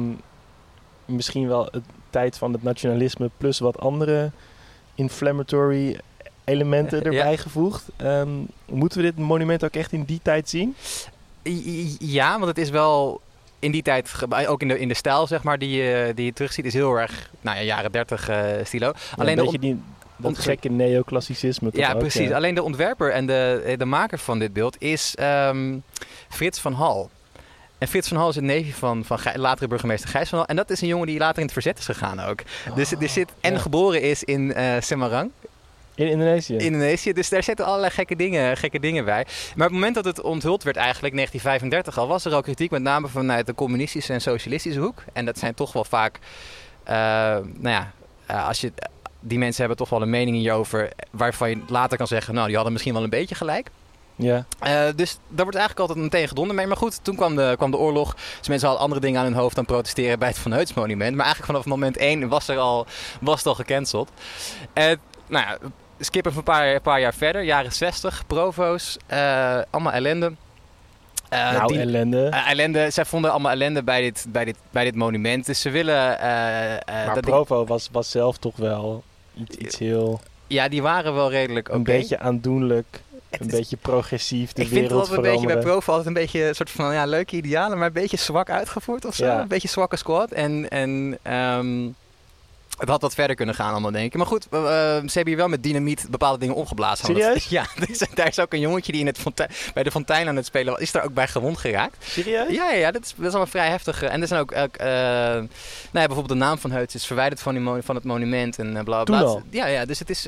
misschien 1.04 1.48
wel 1.48 1.68
het 1.70 1.82
tijd 2.10 2.38
van 2.38 2.52
het 2.52 2.62
nationalisme 2.62 3.30
plus 3.38 3.58
wat 3.58 3.78
andere 3.80 4.30
inflammatory 4.94 5.98
elementen 6.44 6.98
Ja. 6.98 7.04
erbij 7.04 7.36
gevoegd. 7.36 7.84
Ehm, 7.96 8.28
moeten 8.66 8.98
we 8.98 9.04
dit 9.04 9.18
monument 9.18 9.64
ook 9.64 9.74
echt 9.74 9.92
in 9.92 10.04
die 10.04 10.20
tijd 10.22 10.48
zien? 10.48 10.76
Ja, 11.98 12.32
want 12.32 12.44
het 12.44 12.58
is 12.58 12.70
wel 12.70 13.20
in 13.58 13.70
die 13.70 13.82
tijd, 13.82 14.12
ook 14.46 14.62
in 14.62 14.68
de, 14.68 14.78
in 14.78 14.88
de 14.88 14.94
stijl 14.94 15.26
zeg 15.26 15.42
maar, 15.42 15.58
die 15.58 15.82
je, 15.82 16.12
die 16.14 16.24
je 16.24 16.32
terugziet, 16.32 16.64
is 16.64 16.72
heel 16.72 16.96
erg, 16.96 17.30
nou 17.40 17.56
ja, 17.56 17.62
jaren 17.62 17.92
30 17.92 18.28
eh, 18.28 18.46
stilo. 18.62 18.92
Alleen 19.16 19.38
een 19.38 19.44
beetje 19.44 19.58
die, 19.58 19.80
dat 20.16 20.38
gekke 20.38 20.68
neoclassicisme. 20.68 21.70
Ja, 21.72 21.92
ook, 21.92 21.98
precies. 21.98 22.28
ja. 22.28 22.36
Alleen 22.36 22.54
de 22.54 22.62
ontwerper 22.62 23.10
en 23.10 23.26
de, 23.26 23.74
de 23.78 23.84
maker 23.84 24.18
van 24.18 24.38
dit 24.38 24.52
beeld 24.52 24.76
is 24.82 25.14
ehm, 25.14 25.78
Frits 26.28 26.60
van 26.60 26.72
Hal. 26.72 27.10
En 27.78 27.88
Frits 27.88 28.08
van 28.08 28.16
Hal 28.16 28.28
is 28.28 28.34
het 28.34 28.44
neefje 28.44 28.72
van, 28.72 29.04
van 29.04 29.18
Gij- 29.18 29.38
latere 29.38 29.68
burgemeester 29.68 30.10
Gijs 30.10 30.28
van 30.28 30.38
Hal. 30.38 30.46
En 30.46 30.56
dat 30.56 30.70
is 30.70 30.80
een 30.80 30.88
jongen 30.88 31.06
die 31.06 31.18
later 31.18 31.38
in 31.38 31.44
het 31.44 31.52
verzet 31.52 31.78
is 31.78 31.84
gegaan 31.84 32.20
ook. 32.20 32.42
dus 32.74 32.92
er 32.92 33.08
zit, 33.08 33.32
en 33.40 33.52
ja. 33.52 33.58
geboren 33.58 34.02
is 34.02 34.24
in 34.24 34.54
eh 34.54 34.80
Semarang, 34.80 35.30
In 35.94 36.08
Indonesië. 36.08 36.56
Indonesië. 36.56 37.12
Dus 37.12 37.28
daar 37.28 37.42
zitten 37.42 37.66
allerlei 37.66 37.92
gekke 37.92 38.16
dingen, 38.16 38.56
gekke 38.56 38.80
dingen 38.80 39.04
bij. 39.04 39.26
Maar 39.56 39.66
op 39.66 39.72
het 39.72 39.80
moment 39.80 39.94
dat 39.94 40.04
het 40.04 40.20
onthuld 40.20 40.62
werd, 40.62 40.76
eigenlijk 40.76 41.14
1935 41.14 41.98
al, 42.02 42.08
was 42.08 42.24
er 42.24 42.34
al 42.34 42.42
kritiek, 42.42 42.70
met 42.70 42.82
name 42.82 43.08
vanuit 43.08 43.46
de 43.46 43.54
communistische 43.54 44.12
en 44.12 44.20
socialistische 44.20 44.80
hoek. 44.80 45.02
En 45.12 45.24
dat 45.24 45.38
zijn 45.38 45.54
toch 45.54 45.72
wel 45.72 45.84
vaak, 45.84 46.18
eh, 46.84 46.94
nou 46.94 47.68
ja, 47.68 47.92
eh, 48.26 48.48
als 48.48 48.60
je, 48.60 48.72
die 49.20 49.38
mensen 49.38 49.60
hebben 49.60 49.76
toch 49.78 49.88
wel 49.88 50.02
een 50.02 50.10
mening 50.10 50.36
hierover, 50.36 50.92
waarvan 51.10 51.50
je 51.50 51.58
later 51.68 51.98
kan 51.98 52.06
zeggen, 52.06 52.34
nou, 52.34 52.46
die 52.46 52.54
hadden 52.54 52.72
misschien 52.72 52.94
wel 52.94 53.02
een 53.02 53.10
beetje 53.10 53.34
gelijk. 53.34 53.70
Ja. 54.16 54.44
Eh, 54.58 54.86
dus 54.96 55.18
daar 55.28 55.44
wordt 55.44 55.58
eigenlijk 55.58 55.78
altijd 55.78 55.98
meteen 55.98 56.28
gedonder 56.28 56.54
mee. 56.54 56.66
Maar 56.66 56.76
goed, 56.76 56.98
toen 57.02 57.16
kwam 57.16 57.36
de, 57.36 57.54
kwam 57.56 57.70
de 57.70 57.76
oorlog. 57.76 58.14
Dus 58.38 58.48
mensen 58.48 58.68
hadden 58.68 58.86
andere 58.86 59.00
dingen 59.00 59.20
aan 59.20 59.26
hun 59.26 59.34
hoofd 59.34 59.54
dan 59.54 59.64
protesteren 59.64 60.18
bij 60.18 60.28
het 60.28 60.38
Van 60.38 60.52
Heuts 60.52 60.74
monument. 60.74 61.16
Maar 61.16 61.24
eigenlijk 61.24 61.52
vanaf 61.52 61.66
moment 61.66 61.96
1 61.96 62.28
was, 62.28 62.48
er 62.48 62.58
al, 62.58 62.86
was 63.20 63.38
het 63.38 63.46
al 63.46 63.54
gecanceld. 63.54 64.10
Eh, 64.72 64.84
nou 65.26 65.46
ja, 65.46 65.58
skippen 65.98 66.36
een 66.36 66.42
paar, 66.42 66.74
een 66.74 66.80
paar 66.80 67.00
jaar 67.00 67.14
verder. 67.14 67.42
Jaren 67.42 67.72
60, 67.72 68.22
provo's, 68.26 68.96
eh, 69.06 69.58
allemaal 69.70 69.92
ellende. 69.92 70.32
Eh, 71.28 71.52
nou, 71.52 71.66
die- 71.66 71.78
ellende. 71.80 72.28
eh, 72.28 72.50
ellende. 72.50 72.90
Zij 72.90 73.04
vonden 73.04 73.30
allemaal 73.30 73.52
ellende 73.52 73.82
bij 73.82 74.00
dit, 74.00 74.26
bij 74.28 74.44
dit, 74.44 74.56
bij 74.70 74.84
dit 74.84 74.94
monument. 74.94 75.46
Dus 75.46 75.60
ze 75.60 75.70
willen... 75.70 76.18
maar 76.86 77.14
dat 77.14 77.20
Provo 77.24 77.64
was, 77.66 77.88
was 77.92 78.10
zelf 78.10 78.36
toch 78.38 78.56
wel 78.56 79.02
iets, 79.34 79.56
iets 79.56 79.78
heel... 79.78 80.20
ja, 80.46 80.68
die 80.68 80.82
waren 80.82 81.14
wel 81.14 81.30
redelijk. 81.30 81.68
Een 81.68 81.82
beetje 81.82 82.18
aandoenlijk. 82.18 82.86
Het 83.30 83.40
Een 83.40 83.46
is- 83.48 83.52
beetje 83.58 83.76
progressief. 83.76 84.52
De 84.52 84.62
ik 84.62 84.68
vind 84.68 84.90
het 84.90 85.08
een 85.10 85.20
beetje 85.22 85.46
bij. 85.46 85.58
Provo 85.58 85.90
altijd 85.90 86.06
een 86.08 86.12
beetje 86.22 86.44
een 86.44 86.54
soort 86.54 86.70
van 86.70 86.92
ja, 86.94 87.04
leuke 87.06 87.36
idealen, 87.36 87.78
maar 87.78 87.86
een 87.86 87.92
beetje 87.92 88.16
zwak 88.16 88.50
uitgevoerd 88.50 89.04
of 89.04 89.14
zo. 89.14 89.24
Ja. 89.24 89.40
Een 89.40 89.48
beetje 89.48 89.68
zwakke 89.68 89.96
squad. 89.96 90.30
En, 90.30 90.68
en 90.68 91.18
ehm, 91.22 91.86
het 92.78 92.88
had 92.88 93.00
wat 93.00 93.14
verder 93.14 93.36
kunnen 93.36 93.54
gaan 93.54 93.70
allemaal, 93.70 93.90
denk 93.90 94.04
ik. 94.06 94.14
Maar 94.14 94.26
goed, 94.26 94.46
ze 94.50 94.56
hebben 95.04 95.26
hier 95.26 95.36
wel 95.36 95.48
met 95.48 95.62
dynamiet 95.62 96.06
bepaalde 96.10 96.38
dingen 96.38 96.54
opgeblazen. 96.54 97.06
Serieus? 97.06 97.46
Ja, 97.54 97.66
dus 97.88 97.98
daar 98.14 98.26
is 98.26 98.38
ook 98.40 98.52
een 98.52 98.60
jongetje 98.60 98.92
die 98.92 99.00
in 99.00 99.06
het 99.06 99.18
fontein, 99.18 99.50
bij 99.74 99.82
de 99.82 99.90
fontein 99.90 100.28
aan 100.28 100.36
het 100.36 100.46
spelen 100.46 100.72
was. 100.72 100.82
Is 100.82 100.92
daar 100.92 101.04
ook 101.04 101.14
bij 101.14 101.28
gewond 101.28 101.58
geraakt. 101.58 101.96
Serieus? 102.04 102.52
Ja, 102.54 102.70
ja, 102.70 102.76
ja 102.78 102.90
dat, 102.90 103.02
is, 103.02 103.08
dat 103.16 103.18
is 103.26 103.30
allemaal 103.30 103.46
vrij 103.46 103.68
heftig. 103.68 104.02
eh, 104.02 104.12
En 104.12 104.20
er 104.20 104.26
zijn 104.26 104.40
ook, 104.40 104.50
eh, 104.50 104.86
nou 104.86 105.48
ja, 105.92 106.06
bijvoorbeeld 106.06 106.28
de 106.28 106.34
naam 106.34 106.58
van 106.58 106.70
Heuts 106.70 106.94
is 106.94 107.06
verwijderd 107.06 107.42
van, 107.42 107.54
die 107.54 107.82
van 107.82 107.94
het 107.94 108.04
monument 108.04 108.58
en 108.58 108.76
eh, 108.76 108.84
bla 108.84 109.02
bla? 109.04 109.42
Ja, 109.50 109.66
ja, 109.66 109.84
dus 109.84 109.98
het 109.98 110.10
is 110.10 110.22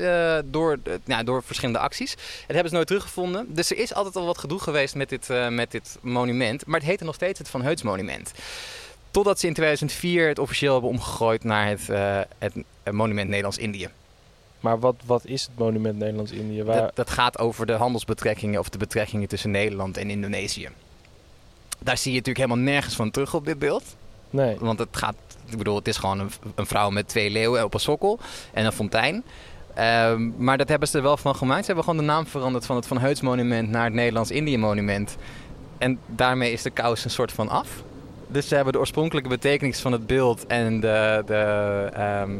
door, 0.45 0.77
ja, 1.05 1.23
door 1.23 1.43
verschillende 1.43 1.79
acties. 1.79 2.11
Het 2.11 2.19
hebben 2.47 2.69
ze 2.69 2.75
nooit 2.75 2.87
teruggevonden. 2.87 3.45
Dus 3.53 3.71
er 3.71 3.77
is 3.77 3.93
altijd 3.93 4.15
al 4.15 4.25
wat 4.25 4.37
gedoe 4.37 4.59
geweest 4.59 4.95
met 4.95 5.09
dit, 5.09 5.27
met 5.49 5.71
dit 5.71 5.97
monument. 6.01 6.65
Maar 6.65 6.79
het 6.79 6.89
heette 6.89 7.03
nog 7.03 7.15
steeds 7.15 7.39
het 7.39 7.49
Van 7.49 7.61
Heuts 7.61 7.81
monument. 7.81 8.31
Totdat 9.17 9.39
ze 9.39 9.47
in 9.47 9.53
2004 9.53 10.27
het 10.27 10.39
officieel 10.39 10.71
hebben 10.71 10.89
omgegooid 10.89 11.43
naar 11.43 11.67
het, 11.67 11.89
eh, 11.89 12.19
het 12.37 12.53
eh, 12.83 12.93
monument 12.93 13.27
Nederlands-Indië. 13.27 13.89
Maar 14.59 14.79
wat, 14.79 14.95
wat 15.05 15.25
is 15.25 15.41
het 15.41 15.51
monument 15.57 15.97
Nederlands-Indië? 15.97 16.63
Waar... 16.63 16.81
Dat, 16.81 16.95
dat 16.95 17.09
gaat 17.09 17.39
over 17.39 17.65
de 17.65 17.73
handelsbetrekkingen 17.73 18.59
of 18.59 18.69
de 18.69 18.77
betrekkingen 18.77 19.27
tussen 19.27 19.51
Nederland 19.51 19.97
en 19.97 20.09
Indonesië. 20.09 20.69
Daar 21.79 21.97
zie 21.97 22.11
je 22.11 22.17
natuurlijk 22.17 22.45
helemaal 22.45 22.71
nergens 22.73 22.95
van 22.95 23.11
terug 23.11 23.33
op 23.33 23.45
dit 23.45 23.59
beeld. 23.59 23.83
Nee. 24.29 24.55
Want 24.59 24.79
het 24.79 24.97
gaat, 24.97 25.15
ik 25.45 25.57
bedoel, 25.57 25.75
het 25.75 25.87
is 25.87 25.97
gewoon 25.97 26.19
een, 26.19 26.31
een 26.55 26.67
vrouw 26.67 26.89
met 26.89 27.07
twee 27.07 27.29
leeuwen 27.29 27.63
op 27.63 27.73
een 27.73 27.79
sokkel 27.79 28.19
en 28.53 28.65
een 28.65 28.71
fontein. 28.71 29.23
Ehm, 29.73 30.43
maar 30.43 30.57
dat 30.57 30.69
hebben 30.69 30.87
ze 30.87 30.97
er 30.97 31.03
wel 31.03 31.17
van 31.17 31.35
gemaakt. 31.35 31.59
Ze 31.59 31.65
hebben 31.65 31.83
gewoon 31.83 31.99
de 31.99 32.11
naam 32.11 32.27
veranderd 32.27 32.65
van 32.65 32.75
het 32.75 32.87
Van 32.87 32.97
Heuts 32.97 33.21
monument 33.21 33.69
naar 33.69 33.83
het 33.83 33.93
Nederlands-Indië 33.93 34.57
monument. 34.57 35.15
En 35.77 35.99
daarmee 36.05 36.51
is 36.51 36.61
de 36.61 36.69
kous 36.69 37.03
een 37.03 37.09
soort 37.09 37.31
van 37.31 37.49
af. 37.49 37.83
Dus 38.27 38.47
ze 38.47 38.55
hebben 38.55 38.73
de 38.73 38.79
oorspronkelijke 38.79 39.29
betekenis 39.29 39.79
van 39.79 39.91
het 39.91 40.07
beeld 40.07 40.45
en 40.47 40.79
de, 40.79 41.23
de, 41.25 41.89
ehm, 41.93 42.31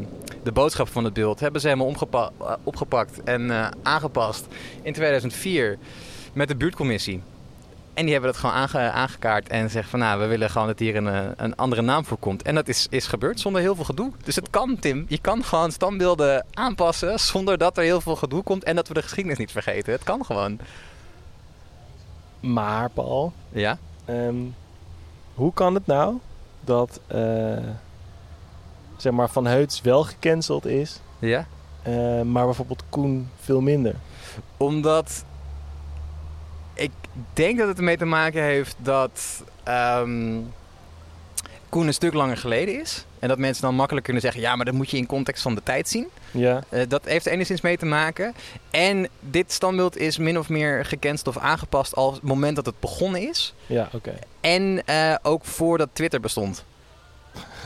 de 0.42 0.52
boodschap 0.52 0.88
van 0.88 1.04
het 1.04 1.12
beeld 1.12 1.40
hebben 1.40 1.60
ze 1.60 1.66
helemaal 1.66 1.88
omgepa- 1.88 2.30
eh, 2.40 2.52
opgepakt 2.62 3.22
en 3.24 3.50
eh, 3.50 3.68
aangepast 3.82 4.46
in 4.82 4.92
2004 4.92 5.78
met 6.32 6.48
de 6.48 6.56
buurtcommissie. 6.56 7.22
En 7.94 8.04
die 8.04 8.12
hebben 8.12 8.32
dat 8.32 8.40
gewoon 8.40 8.54
aange- 8.54 8.90
aangekaart 8.90 9.48
en 9.48 9.70
zeggen 9.70 9.90
van 9.90 9.98
nou, 9.98 10.20
we 10.20 10.26
willen 10.26 10.50
gewoon 10.50 10.66
dat 10.66 10.78
hier 10.78 10.96
een, 10.96 11.08
eh, 11.08 11.20
een 11.36 11.56
andere 11.56 11.82
naam 11.82 12.04
voor 12.04 12.16
komt. 12.18 12.42
En 12.42 12.54
dat 12.54 12.68
is, 12.68 12.86
is 12.90 13.06
gebeurd 13.06 13.40
zonder 13.40 13.60
heel 13.60 13.74
veel 13.74 13.84
gedoe. 13.84 14.12
Dus 14.24 14.36
het 14.36 14.50
kan, 14.50 14.76
Tim. 14.78 15.04
Je 15.08 15.18
kan 15.18 15.44
gewoon 15.44 15.72
standbeelden 15.72 16.46
aanpassen 16.54 17.18
zonder 17.20 17.58
dat 17.58 17.76
er 17.76 17.82
heel 17.82 18.00
veel 18.00 18.16
gedoe 18.16 18.42
komt 18.42 18.64
en 18.64 18.76
dat 18.76 18.88
we 18.88 18.94
de 18.94 19.02
geschiedenis 19.02 19.38
niet 19.38 19.52
vergeten. 19.52 19.92
Het 19.92 20.02
kan 20.04 20.24
gewoon. 20.24 20.58
Maar, 22.40 22.90
Paul, 22.90 23.32
Ja? 23.52 23.78
ehm, 24.04 24.34
hoe 25.38 25.52
kan 25.52 25.74
het 25.74 25.86
nou 25.86 26.14
dat 26.60 27.00
eh, 27.06 27.56
zeg 28.96 29.12
maar 29.12 29.28
Van 29.28 29.46
Heuts 29.46 29.80
wel 29.80 30.04
gecanceld 30.04 30.66
is, 30.66 31.00
Ja? 31.18 31.46
eh, 31.82 32.22
maar 32.22 32.44
bijvoorbeeld 32.44 32.82
Koen 32.88 33.28
veel 33.40 33.60
minder? 33.60 33.94
Omdat 34.56 35.24
ik 36.74 36.90
denk 37.32 37.58
dat 37.58 37.68
het 37.68 37.78
ermee 37.78 37.96
te 37.96 38.04
maken 38.04 38.42
heeft 38.42 38.76
dat 38.78 39.42
ehm, 39.62 40.36
Koen 41.68 41.86
een 41.86 41.94
stuk 41.94 42.12
langer 42.14 42.36
geleden 42.36 42.80
is. 42.80 43.04
En 43.18 43.28
dat 43.28 43.38
mensen 43.38 43.62
dan 43.62 43.74
makkelijk 43.74 44.04
kunnen 44.04 44.22
zeggen: 44.22 44.40
ja, 44.40 44.56
maar 44.56 44.64
dat 44.64 44.74
moet 44.74 44.90
je 44.90 44.96
in 44.96 45.06
context 45.06 45.42
van 45.42 45.54
de 45.54 45.62
tijd 45.62 45.88
zien. 45.88 46.06
Ja, 46.30 46.62
Eh, 46.68 46.82
dat 46.88 47.04
heeft 47.04 47.26
er 47.26 47.32
enigszins 47.32 47.60
mee 47.60 47.76
te 47.76 47.86
maken. 47.86 48.34
En 48.70 49.08
dit 49.20 49.52
standbeeld 49.52 49.96
is 49.96 50.18
min 50.18 50.38
of 50.38 50.48
meer 50.48 50.84
gecanceld 50.84 51.36
of 51.36 51.42
aangepast 51.42 51.94
al 51.94 52.12
het 52.12 52.22
moment 52.22 52.56
dat 52.56 52.66
het 52.66 52.80
begonnen 52.80 53.28
is. 53.28 53.54
ja 53.66 53.88
oké. 53.92 54.14
En 54.40 54.82
eh, 54.86 55.14
ook 55.22 55.44
voordat 55.44 55.88
Twitter 55.92 56.20
bestond. 56.20 56.64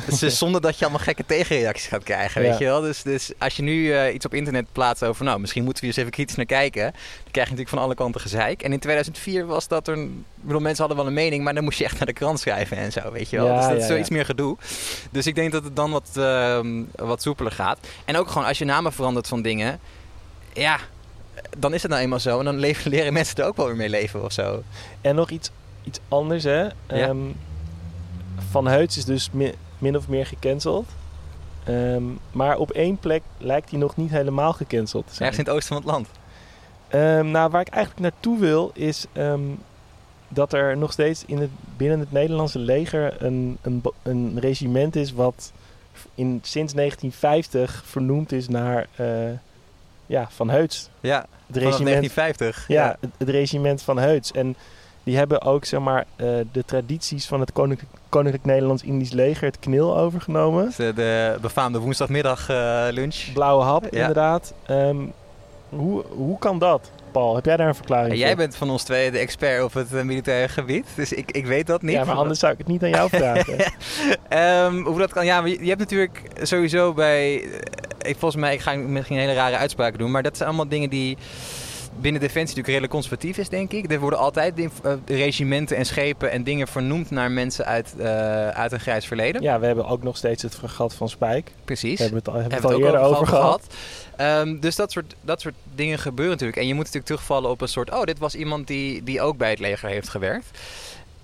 Dus 0.07 0.23
eh, 0.23 0.31
zonder 0.31 0.61
dat 0.61 0.79
je 0.79 0.85
allemaal 0.85 1.05
gekke 1.05 1.27
tegenreacties 1.27 1.87
gaat 1.87 2.03
krijgen, 2.03 2.43
Ja. 2.43 2.49
weet 2.49 2.59
je 2.59 2.65
wel. 2.65 2.81
Dus, 2.81 3.03
dus 3.03 3.33
als 3.39 3.57
je 3.57 3.63
nu 3.63 3.93
eh, 3.93 4.15
iets 4.15 4.25
op 4.25 4.35
internet 4.35 4.67
plaatst 4.73 5.05
over... 5.05 5.25
nou, 5.25 5.41
misschien 5.41 5.65
moeten 5.65 5.83
we 5.83 5.89
eens 5.89 5.97
even 5.97 6.11
kritisch 6.11 6.37
naar 6.37 6.47
kijken... 6.47 6.83
dan 6.83 7.31
krijg 7.31 7.49
je 7.49 7.55
natuurlijk 7.55 7.69
van 7.69 7.79
alle 7.79 7.95
kanten 7.95 8.21
gezeik. 8.21 8.63
En 8.63 8.73
in 8.73 8.79
2004 8.79 9.47
was 9.47 9.69
dat 9.69 9.89
er... 9.89 10.09
Bedoel, 10.35 10.61
mensen 10.61 10.79
hadden 10.79 10.97
wel 10.97 11.07
een 11.07 11.13
mening... 11.13 11.45
maar 11.45 11.55
dan 11.55 11.65
moest 11.65 11.79
je 11.79 11.85
echt 11.85 11.97
naar 11.99 12.07
de 12.07 12.13
krant 12.13 12.41
schrijven 12.41 12.77
en 12.77 12.93
zo, 12.93 13.13
weet 13.13 13.31
je 13.31 13.37
wel. 13.37 13.47
Ja, 13.47 13.57
dus 13.57 13.63
dat 13.65 13.77
ja, 13.77 13.81
is 13.83 13.87
zoiets 13.87 14.11
meer 14.11 14.25
gedoe. 14.25 14.57
Dus 15.11 15.27
ik 15.27 15.35
denk 15.35 15.53
dat 15.53 15.65
het 15.65 15.77
dan 15.77 15.91
wat, 15.91 16.11
ehm, 16.17 16.83
wat 16.95 17.23
soepeler 17.23 17.53
gaat. 17.53 17.79
En 18.05 18.17
ook 18.17 18.29
gewoon 18.29 18.47
als 18.47 18.59
je 18.59 18.65
namen 18.65 18.93
verandert 18.93 19.29
van 19.29 19.43
dingen... 19.43 19.81
ja, 20.53 20.79
dan 21.59 21.75
is 21.75 21.83
het 21.83 21.91
nou 21.91 22.03
eenmaal 22.03 22.21
zo. 22.21 22.39
En 22.39 22.45
dan 22.45 22.59
leven, 22.59 22.91
leren 22.95 23.13
mensen 23.13 23.37
er 23.37 23.45
ook 23.45 23.57
wel 23.57 23.67
weer 23.67 23.77
mee 23.77 23.89
leven 23.89 24.25
of 24.25 24.33
zo. 24.33 24.63
En 25.01 25.15
nog 25.15 25.31
iets, 25.31 25.51
iets 25.85 25.99
anders, 26.09 26.45
hè? 26.45 26.67
Ehm, 26.87 27.17
van 28.53 28.67
Heuts 28.67 28.97
is 28.97 29.05
dus 29.05 29.31
mi- 29.31 29.55
min 29.79 29.97
of 29.97 30.09
meer 30.09 30.27
gecanceld. 30.27 30.87
Ehm, 31.65 32.03
maar 32.33 32.57
op 32.57 32.71
één 32.71 32.99
plek 32.99 33.23
lijkt 33.39 33.71
hij 33.71 33.79
nog 33.79 33.97
niet 33.97 34.11
helemaal 34.11 34.53
gecanceld 34.53 35.07
te 35.07 35.15
zijn. 35.15 35.29
Ergens 35.29 35.39
in 35.39 35.45
het 35.45 35.55
oosten 35.63 35.75
van 35.77 35.85
het 35.85 35.93
land. 35.95 36.09
Ehm, 36.89 37.31
nou, 37.31 37.51
waar 37.51 37.61
ik 37.61 37.69
eigenlijk 37.69 38.03
naartoe 38.03 38.39
wil, 38.39 38.71
is 38.75 39.07
ehm, 39.13 39.41
dat 40.29 40.53
er 40.53 40.77
nog 40.77 40.93
steeds 40.93 41.25
in 41.27 41.39
het, 41.39 41.51
binnen 41.77 41.99
het 41.99 42.13
Nederlandse 42.13 42.59
leger 42.59 43.23
een, 43.23 43.59
een, 43.63 43.83
een 44.03 44.39
regiment 44.41 44.97
is 44.97 45.13
wat 45.13 45.53
in, 46.15 46.39
sinds 46.43 46.73
1950 46.75 47.83
vernoemd 47.87 48.33
is 48.33 48.49
naar 48.49 48.87
eh, 48.97 49.07
ja, 50.07 50.27
Van 50.31 50.51
Heuts. 50.51 50.89
Ja, 51.01 51.27
Het 51.47 51.57
regiment, 51.57 51.85
1950. 51.85 52.69
ja, 52.69 52.97
het, 53.01 53.11
het 53.19 53.29
regiment 53.29 53.83
Van 53.83 53.99
Heuts. 53.99 54.33
En 54.33 54.57
die 55.03 55.17
hebben 55.17 55.43
ook 55.43 55.65
zeg 55.65 55.81
maar, 55.81 56.05
eh, 56.17 56.27
de 56.53 56.65
tradities 56.65 57.27
van 57.27 57.41
het 57.41 57.53
Koninklijk, 57.53 57.93
Koninklijk 58.13 58.45
Nederlands-Indisch 58.45 59.13
leger, 59.13 59.47
het 59.47 59.59
KNIL, 59.59 59.97
overgenomen. 59.99 60.65
Dus, 60.65 60.79
eh, 60.79 60.95
De 60.95 61.39
befaamde 61.41 61.79
woensdagmiddag 61.79 62.49
eh, 62.49 62.87
lunch. 62.91 63.17
Blauwe 63.35 63.65
hap, 63.65 63.83
Ja. 63.91 64.01
inderdaad. 64.01 64.55
Ehm, 64.67 64.97
hoe, 65.69 66.05
hoe 66.09 66.39
kan 66.39 66.59
dat, 66.59 66.91
Paul? 67.13 67.35
Heb 67.35 67.45
jij 67.45 67.57
daar 67.57 67.69
een 67.69 67.75
verklaring 67.75 68.09
voor? 68.09 68.19
jij 68.23 68.37
bent 68.37 68.57
van 68.57 68.71
ons 68.71 68.83
twee 68.83 69.11
de 69.11 69.19
expert 69.19 69.63
op 69.63 69.73
het 69.75 69.95
eh, 69.95 70.03
militaire 70.03 70.49
gebied, 70.49 70.87
dus 70.95 71.13
ik, 71.13 71.31
ik 71.31 71.47
weet 71.47 71.67
dat 71.67 71.83
niet. 71.83 71.93
Ja, 71.93 72.05
maar 72.05 72.15
anders 72.17 72.39
zou 72.39 72.53
ik 72.53 72.59
het 72.59 72.67
niet 72.67 72.83
aan 72.83 72.91
jou 72.91 73.09
vragen. 73.09 73.57
Ehm, 74.29 74.83
hoe 74.83 74.99
dat 74.99 75.13
kan, 75.13 75.25
ja, 75.25 75.41
maar 75.41 75.51
je, 75.51 75.59
je 75.61 75.69
hebt 75.69 75.81
natuurlijk 75.81 76.23
sowieso 76.43 76.93
bij, 76.93 77.35
ik, 77.99 78.17
volgens 78.19 78.37
mij, 78.37 78.55
ik 78.55 78.61
ga 78.61 78.75
misschien 78.75 79.19
hele 79.19 79.35
rare 79.35 79.57
uitspraken 79.57 79.99
doen, 79.99 80.11
maar 80.11 80.23
dat 80.23 80.37
zijn 80.37 80.49
allemaal 80.49 80.69
dingen 80.69 80.91
die 80.91 81.17
binnen 82.01 82.21
Defensie 82.21 82.57
natuurlijk 82.57 82.67
redelijk 82.67 82.93
conservatief 82.93 83.39
is, 83.39 83.49
denk 83.49 83.73
ik. 83.73 83.93
Er 83.93 84.01
worden 84.01 84.19
altijd 84.19 84.59
eh, 84.59 84.93
regimenten 85.07 85.77
en 85.77 85.85
schepen 85.85 86.31
en 86.31 86.45
dingen 86.45 86.69
vernoemd 86.69 87.11
naar 87.11 87.31
mensen 87.31 87.65
uit, 87.65 87.95
eh, 87.99 88.49
uit 88.49 88.73
een 88.73 88.81
grijs 88.81 89.07
verleden. 89.07 89.43
ja, 89.43 89.61
we 89.61 89.67
hebben 89.67 89.87
ook 89.87 90.03
nog 90.03 90.17
steeds 90.17 90.43
het 90.43 90.55
fregat 90.55 90.95
van 90.95 91.09
Spijk. 91.09 91.51
Precies. 91.65 91.99
Daar 91.99 92.09
hebben 92.09 92.25
we 92.25 92.31
het 92.31 92.35
al, 92.37 92.41
hebben 92.41 92.53
Hebben 92.53 92.71
het 92.71 92.81
al 92.81 92.87
eerder 92.87 93.17
over 93.17 93.27
gehad. 93.27 93.67
Ehm, 94.17 94.59
dus 94.61 94.77
dat 94.77 94.93
soort, 94.93 95.15
dat 95.21 95.41
soort 95.41 95.55
dingen 95.75 95.99
gebeuren 95.99 96.33
natuurlijk. 96.33 96.59
En 96.59 96.67
je 96.67 96.75
moet 96.75 96.85
natuurlijk 96.85 97.07
terugvallen 97.07 97.51
op 97.51 97.61
een 97.61 97.69
soort... 97.69 97.91
Oh, 97.91 98.03
dit 98.03 98.19
was 98.19 98.35
iemand 98.35 98.67
die, 98.67 99.03
die 99.03 99.21
ook 99.21 99.37
bij 99.37 99.51
het 99.51 99.59
leger 99.59 99.89
heeft 99.89 100.09
gewerkt. 100.09 100.59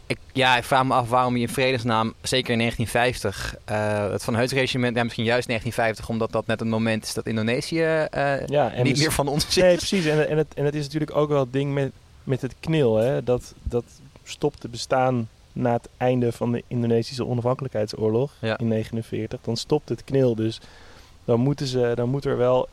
Ik, 0.09 0.19
ja, 0.33 0.57
ik 0.57 0.65
vraag 0.65 0.85
me 0.85 0.95
af 0.95 1.09
waarom 1.09 1.35
je 1.37 1.43
in 1.43 1.49
vredesnaam, 1.49 2.15
zeker 2.23 2.53
in 2.53 2.59
1950... 2.59 3.57
eh, 3.65 4.11
het 4.11 4.25
Van 4.25 4.35
Heuts 4.35 4.53
regiment, 4.53 4.97
ja, 4.97 5.03
misschien 5.03 5.25
juist 5.25 5.47
1950... 5.47 6.09
omdat 6.15 6.33
dat 6.33 6.47
net 6.47 6.61
een 6.61 6.69
moment 6.69 7.05
is 7.05 7.15
dat 7.15 7.27
Indonesië 7.27 7.83
eh, 7.83 8.47
Ja, 8.47 8.73
niet 8.77 8.85
dus- 8.85 8.99
meer 8.99 9.12
van 9.12 9.29
ons 9.29 9.47
is. 9.47 9.57
Nee, 9.57 9.77
precies. 9.77 10.05
En, 10.07 10.29
en, 10.29 10.37
het, 10.37 10.55
en 10.55 10.65
het 10.65 10.75
is 10.75 10.85
natuurlijk 10.85 11.17
ook 11.17 11.29
wel 11.29 11.41
het 11.41 11.53
ding 11.53 11.73
met, 11.75 11.93
met 12.25 12.43
het 12.43 12.55
knil. 12.61 12.97
Hè? 12.97 13.25
Dat, 13.25 13.55
dat 13.62 13.85
stopt 14.25 14.61
te 14.61 14.69
bestaan 14.69 15.29
na 15.53 15.73
het 15.73 15.88
einde 15.97 16.33
van 16.33 16.53
de 16.53 16.62
Indonesische 16.67 17.27
onafhankelijkheidsoorlog 17.27 18.33
Ja. 18.41 18.59
in 18.59 18.69
49. 18.69 19.41
Dan 19.43 19.57
stopt 19.57 19.88
het 19.88 20.05
knil. 20.05 20.35
Dus 20.35 20.61
dan, 21.25 21.41
moeten 21.41 21.67
ze, 21.67 21.93
dan 21.95 22.09
moet 22.09 22.25
er 22.25 22.37
wel, 22.37 22.69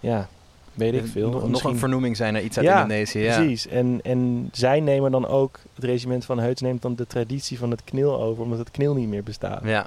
ja, 0.00 0.28
weet 0.74 0.94
ik 0.94 1.06
veel. 1.06 1.30
Nog, 1.30 1.40
nog 1.40 1.50
misschien- 1.50 1.70
een 1.70 1.78
vernoeming 1.78 2.16
zijn 2.16 2.32
naar 2.32 2.42
iets 2.42 2.56
uit 2.56 2.66
Ja, 2.66 2.74
Indonesië. 2.82 3.18
Ja. 3.18 3.36
Precies. 3.36 3.66
En, 3.66 4.00
en 4.02 4.48
zij 4.52 4.80
nemen 4.80 5.10
dan 5.10 5.26
ook, 5.26 5.58
het 5.74 5.84
regiment 5.84 6.24
van 6.24 6.38
Heuts 6.38 6.60
neemt 6.60 6.82
dan 6.82 6.94
de 6.94 7.06
traditie 7.06 7.58
van 7.58 7.70
het 7.70 7.84
knil 7.84 8.20
over, 8.20 8.42
omdat 8.42 8.58
het 8.58 8.70
knil 8.70 8.94
niet 8.94 9.08
meer 9.08 9.22
bestaat. 9.22 9.60
Ja. 9.64 9.86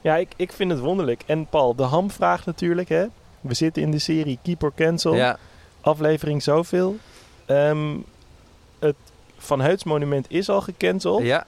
Ja, 0.00 0.16
ik, 0.16 0.28
ik 0.36 0.52
vind 0.52 0.70
het 0.70 0.80
wonderlijk. 0.80 1.22
En 1.26 1.46
Paul, 1.46 1.74
de 1.74 1.82
hamvraag 1.82 2.46
natuurlijk, 2.46 2.88
hè. 2.88 3.04
We 3.40 3.54
zitten 3.54 3.82
in 3.82 3.90
de 3.90 3.98
serie 3.98 4.38
Keep 4.42 4.62
or 4.62 4.72
Cancel. 4.74 5.14
Ja. 5.14 5.38
Aflevering 5.80 6.42
zoveel. 6.42 6.96
Ehm, 7.46 7.96
het 8.78 8.94
Van 9.36 9.60
Heuts 9.60 9.84
monument 9.84 10.26
is 10.28 10.48
al 10.48 10.60
gecanceld. 10.60 11.22
ja. 11.22 11.46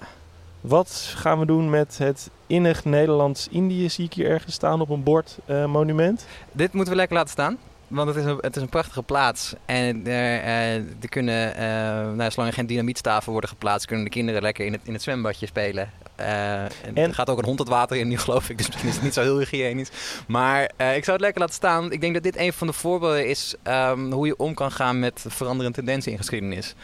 Wat 0.64 1.12
gaan 1.16 1.38
we 1.38 1.46
doen 1.46 1.70
met 1.70 1.98
het 1.98 2.30
innig 2.46 2.84
Nederlands-Indië? 2.84 3.88
Zie 3.88 4.04
ik 4.04 4.12
hier 4.12 4.30
ergens 4.30 4.54
staan 4.54 4.80
op 4.80 4.88
een 4.88 5.02
bord 5.02 5.38
eh, 5.46 5.66
monument. 5.66 6.26
Dit 6.52 6.72
moeten 6.72 6.92
we 6.92 6.98
lekker 6.98 7.16
laten 7.16 7.32
staan. 7.32 7.58
Want 7.88 8.08
het 8.08 8.16
is 8.16 8.24
een, 8.24 8.38
het 8.40 8.56
is 8.56 8.62
een 8.62 8.68
prachtige 8.68 9.02
plaats. 9.02 9.54
En 9.64 10.06
er, 10.06 10.40
eh, 10.42 10.74
er 10.74 11.08
kunnen, 11.08 11.54
eh, 11.56 11.64
nou, 12.12 12.30
zolang 12.30 12.48
er 12.48 12.52
geen 12.52 12.66
dynamietstaven 12.66 13.32
worden 13.32 13.50
geplaatst, 13.50 13.86
kunnen 13.86 14.04
de 14.04 14.10
kinderen 14.10 14.42
lekker 14.42 14.66
in 14.66 14.72
het, 14.72 14.80
in 14.84 14.92
het 14.92 15.02
zwembadje 15.02 15.46
spelen. 15.46 15.90
Eh, 16.14 16.62
en, 16.62 16.70
En- 16.94 16.96
er 16.96 17.14
gaat 17.14 17.30
ook 17.30 17.38
een 17.38 17.44
hond 17.44 17.58
het 17.58 17.68
water 17.68 17.96
in 17.96 18.08
nu, 18.08 18.18
geloof 18.18 18.48
ik. 18.48 18.56
Dus 18.58 18.66
misschien 18.66 18.88
is 18.88 18.94
het 18.94 19.04
niet 19.04 19.14
zo 19.14 19.22
heel 19.22 19.38
hygiënisch. 19.38 19.90
Maar 20.26 20.70
eh, 20.76 20.96
ik 20.96 21.04
zou 21.04 21.16
het 21.16 21.20
lekker 21.20 21.40
laten 21.40 21.54
staan. 21.54 21.92
Ik 21.92 22.00
denk 22.00 22.14
dat 22.14 22.22
dit 22.22 22.36
een 22.36 22.52
van 22.52 22.66
de 22.66 22.72
voorbeelden 22.72 23.28
is 23.28 23.54
ehm, 23.62 24.10
hoe 24.12 24.26
je 24.26 24.36
om 24.36 24.54
kan 24.54 24.70
gaan 24.70 24.98
met 24.98 25.24
veranderende 25.28 25.76
tendensen 25.76 26.12
in 26.12 26.18
geschiedenis 26.18 26.74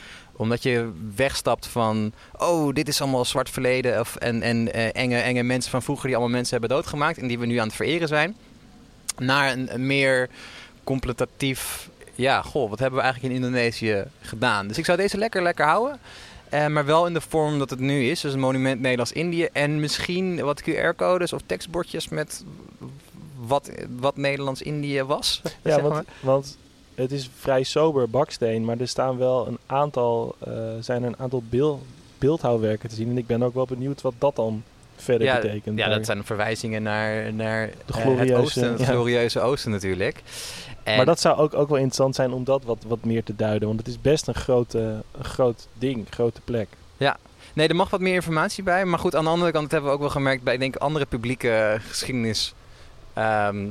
omdat 0.41 0.63
je 0.63 0.91
wegstapt 1.15 1.67
van, 1.67 2.13
oh, 2.39 2.75
dit 2.75 2.89
is 2.89 3.01
allemaal 3.01 3.25
zwart 3.25 3.51
verleden. 3.51 4.01
Of, 4.01 4.17
en 4.17 4.43
en 4.43 4.73
eh, 4.73 4.89
enge, 4.93 5.19
enge 5.19 5.43
mensen 5.43 5.71
van 5.71 5.83
vroeger 5.83 6.07
die 6.07 6.17
allemaal 6.17 6.35
mensen 6.35 6.59
hebben 6.59 6.77
doodgemaakt. 6.77 7.19
En 7.19 7.27
die 7.27 7.39
we 7.39 7.47
nu 7.47 7.57
aan 7.57 7.67
het 7.67 7.77
vereren 7.77 8.09
zijn. 8.09 8.37
Naar 9.19 9.53
een, 9.53 9.75
een 9.75 9.87
meer 9.87 10.29
completatief, 10.85 11.89
ja, 12.15 12.43
goh, 12.43 12.71
wat 12.71 12.79
hebben 12.79 12.99
we 12.99 13.05
eigenlijk 13.05 13.35
in 13.35 13.43
Indonesië 13.43 14.05
gedaan? 14.21 14.69
Dus 14.69 14.79
ik 14.79 14.85
zou 14.85 14.99
deze 14.99 15.19
lekker, 15.19 15.43
lekker 15.43 15.67
houden. 15.67 15.99
Eh, 16.49 16.67
maar 16.67 16.85
wel 16.85 17.07
in 17.07 17.15
de 17.15 17.21
vorm 17.21 17.59
dat 17.59 17.71
het 17.71 17.81
nu 17.81 18.05
is. 18.05 18.21
Dus 18.21 18.33
een 18.33 18.41
monument 18.41 18.81
Nederlands-Indië. 18.81 19.49
En 19.53 19.81
misschien 19.81 20.41
wat 20.41 20.63
QR-codes 20.63 21.33
of 21.33 21.41
tekstbordjes 21.47 22.09
met 22.09 22.45
wat, 23.37 23.71
wat 23.99 24.17
Nederlands-Indië 24.17 25.03
was. 25.03 25.41
Ja, 25.45 25.51
zeg 25.63 25.81
want, 25.81 26.09
want 26.21 26.59
het 27.01 27.13
is 27.13 27.31
vrij 27.39 27.63
sober 27.63 28.11
baksteen, 28.11 28.65
maar 28.65 28.79
er 28.81 28.89
staan 28.89 29.19
wel 29.19 29.47
een 29.47 29.59
aantal, 29.67 30.35
eh, 30.39 30.53
zijn 30.81 31.03
een 31.03 31.15
aantal 31.19 31.43
beeld, 31.49 31.83
beeldhouwwerken 32.19 32.89
te 32.89 32.95
zien. 32.95 33.09
En 33.11 33.19
ik 33.19 33.27
ben 33.27 33.43
ook 33.43 33.55
wel 33.55 33.67
benieuwd 33.67 34.01
wat 34.01 34.15
dat 34.19 34.37
dan 34.37 34.63
verder 34.97 35.27
ja, 35.27 35.41
betekent. 35.41 35.79
Ja, 35.79 35.87
daar. 35.87 35.97
dat 35.97 36.07
zijn 36.07 36.25
verwijzingen 36.25 36.83
naar, 36.83 37.33
naar 37.33 37.67
De 37.67 37.73
eh, 37.73 37.79
het 37.87 37.97
glorieuze- 37.97 38.35
oosten, 38.35 38.71
het 38.71 38.81
ja. 38.81 38.85
glorieuze 38.87 39.41
oosten 39.41 39.71
natuurlijk. 39.71 40.23
En 40.83 40.97
Maar 40.97 41.07
dat 41.07 41.21
zou 41.21 41.39
ook, 41.39 41.55
ook 41.55 41.69
wel 41.69 41.77
interessant 41.77 42.15
zijn 42.15 42.33
om 42.33 42.45
dat 42.45 42.65
wat, 42.65 42.85
wat 42.87 43.05
meer 43.05 43.25
te 43.25 43.37
duiden. 43.37 43.69
Want 43.69 43.81
het 43.81 43.89
is 43.89 44.01
best 44.01 44.27
een, 44.29 44.35
grote, 44.35 44.79
een 45.19 45.25
groot 45.25 45.67
ding, 45.79 46.07
grote 46.11 46.41
plek. 46.45 46.69
Nee, 47.55 47.69
er 47.69 47.77
mag 47.77 47.91
wat 47.91 48.01
meer 48.01 48.15
informatie 48.15 48.63
bij. 48.63 48.85
Maar 48.85 48.99
goed, 48.99 49.15
aan 49.15 49.25
de 49.25 49.31
andere 49.31 49.53
kant 49.53 49.71
hebben 49.71 49.89
we 49.91 49.95
ook 49.95 50.01
wel 50.03 50.11
gemerkt 50.11 50.43
bij 50.43 50.57
denk 50.59 50.75
ik, 50.75 50.81
andere 50.81 51.07
publieke 51.07 51.79
geschiedenis. 51.89 52.55
ehm, 53.15 53.67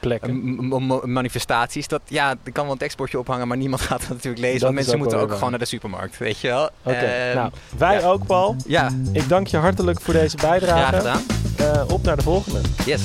Plekken. 0.00 1.12
manifestaties. 1.12 1.88
Dat 1.88 2.00
ja, 2.06 2.30
er 2.44 2.52
kan 2.52 2.62
wel 2.64 2.72
een 2.72 2.78
tekstbordje 2.78 3.18
ophangen, 3.18 3.48
maar 3.48 3.56
niemand 3.56 3.82
gaat 3.90 4.00
het 4.00 4.08
natuurlijk 4.08 4.38
lezen. 4.42 4.52
Dat 4.52 4.62
want 4.62 4.74
mensen 4.74 4.94
ook 4.94 5.00
moeten 5.00 5.18
ook 5.20 5.32
gewoon 5.32 5.50
naar 5.50 5.58
de 5.58 5.64
supermarkt, 5.64 6.18
weet 6.18 6.38
je 6.38 6.48
wel. 6.48 6.70
Oké, 6.82 6.96
Ehm, 6.96 7.36
nou, 7.36 7.50
wij 7.78 8.00
ja. 8.00 8.06
ook 8.08 8.26
Paul. 8.26 8.56
Ja, 8.66 8.90
Ik 9.12 9.28
dank 9.28 9.46
je 9.46 9.56
hartelijk 9.56 10.00
voor 10.00 10.14
deze 10.14 10.38
graag 10.38 10.50
bijdrage. 10.60 10.96
gedaan. 10.96 11.20
Eh, 11.56 11.92
op 11.92 12.02
naar 12.02 12.16
de 12.16 12.22
volgende. 12.22 12.60
Yes. 12.84 13.02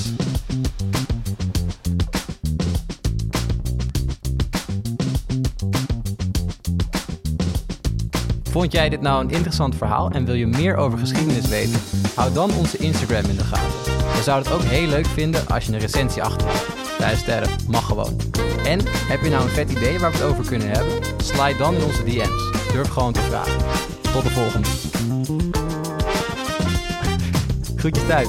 Vond 8.52 8.72
jij 8.72 8.90
dit 8.90 9.02
nou 9.02 9.24
een 9.24 9.30
interessant 9.30 9.75
verhaal 9.75 10.10
en 10.12 10.25
wil 10.25 10.36
je 10.36 10.48
meer 10.48 10.75
over 10.75 10.98
geschiedenis 11.00 11.48
weten? 11.48 11.80
Hou 12.16 12.34
dan 12.34 12.52
onze 12.58 12.78
Instagram 12.78 13.25
in 13.30 13.36
de 13.36 13.44
gaten. 13.44 13.94
We 14.16 14.22
zouden 14.24 14.52
het 14.52 14.62
ook 14.62 14.68
heel 14.70 14.88
leuk 14.88 15.06
vinden 15.06 15.48
als 15.48 15.66
je 15.66 15.74
een 15.74 15.80
recensie 15.80 16.24
achterlaat. 16.24 16.66
Vijf 17.06 17.20
sterren, 17.20 17.50
mag 17.68 17.86
gewoon. 17.86 18.16
En 18.66 18.80
heb 18.86 19.22
je 19.22 19.30
nou 19.30 19.44
een 19.44 19.50
vet 19.50 19.72
idee 19.72 20.00
waar 20.00 20.12
we 20.12 20.18
het 20.18 20.26
over 20.26 20.46
kunnen 20.46 20.70
hebben? 20.70 20.94
Slide 21.18 21.58
dan 21.58 21.76
in 21.76 21.84
onze 21.84 22.04
DM's. 22.04 22.72
Durf 22.72 22.88
gewoon 22.88 23.14
te 23.14 23.22
vragen. 23.22 23.58
Tot 24.02 24.24
de 24.24 24.30
volgende. 24.30 24.68
Groetjes 27.76 28.08
thuis. 28.08 28.28